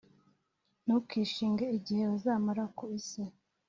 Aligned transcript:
Ntukishinge 0.85 1.65
igihe 1.77 2.03
bazamara 2.09 2.63
ku 2.77 2.83
isi, 2.97 3.23